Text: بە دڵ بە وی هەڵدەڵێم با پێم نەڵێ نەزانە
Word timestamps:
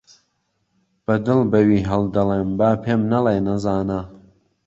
بە 1.05 1.15
دڵ 1.25 1.39
بە 1.51 1.59
وی 1.67 1.81
هەڵدەڵێم 1.89 2.49
با 2.59 2.69
پێم 2.83 3.01
نەڵێ 3.11 3.35
نەزانە 3.47 4.01